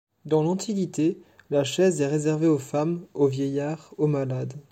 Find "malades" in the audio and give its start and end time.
4.07-4.55